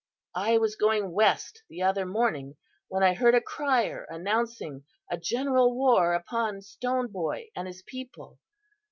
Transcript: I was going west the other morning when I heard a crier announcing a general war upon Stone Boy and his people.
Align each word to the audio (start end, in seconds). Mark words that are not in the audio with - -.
I 0.33 0.57
was 0.57 0.75
going 0.77 1.11
west 1.11 1.61
the 1.69 1.83
other 1.83 2.07
morning 2.07 2.55
when 2.87 3.03
I 3.03 3.13
heard 3.13 3.35
a 3.35 3.39
crier 3.39 4.07
announcing 4.09 4.83
a 5.11 5.17
general 5.19 5.75
war 5.75 6.15
upon 6.15 6.63
Stone 6.63 7.11
Boy 7.11 7.51
and 7.55 7.67
his 7.67 7.83
people. 7.83 8.39